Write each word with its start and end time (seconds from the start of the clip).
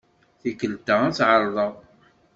Tikkelt-a 0.39 0.95
ad 1.05 1.13
t-ɛerḍeɣ. 1.15 1.73